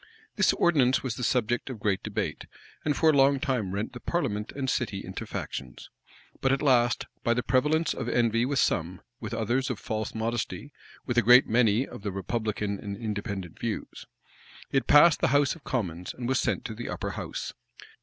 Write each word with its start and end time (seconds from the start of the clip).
This 0.35 0.51
ordinance 0.53 1.03
was 1.03 1.13
the 1.13 1.23
subject 1.23 1.69
of 1.69 1.79
great 1.79 2.01
debate, 2.01 2.47
and 2.83 2.97
for 2.97 3.11
a 3.11 3.15
long 3.15 3.39
time 3.39 3.71
rent 3.71 3.93
the 3.93 3.99
parliament 3.99 4.51
and 4.51 4.67
city 4.67 5.05
into 5.05 5.27
factions. 5.27 5.91
But 6.41 6.51
at 6.51 6.63
last, 6.63 7.05
by 7.23 7.35
the 7.35 7.43
prevalence 7.43 7.93
of 7.93 8.09
envy 8.09 8.43
with 8.43 8.57
some; 8.57 9.01
with 9.19 9.31
others, 9.31 9.69
of 9.69 9.77
false 9.79 10.15
modesty; 10.15 10.73
with 11.05 11.19
a 11.19 11.21
great 11.21 11.45
many, 11.47 11.85
of 11.87 12.01
the 12.01 12.11
republican 12.11 12.79
and 12.79 12.97
Independent 12.97 13.59
views; 13.59 14.07
it 14.71 14.87
passed 14.87 15.21
the 15.21 15.27
house 15.37 15.53
of 15.53 15.63
commons, 15.63 16.15
and 16.15 16.27
was 16.27 16.39
sent 16.39 16.65
to 16.65 16.73
the 16.73 16.89
upper 16.89 17.11
house. 17.11 17.53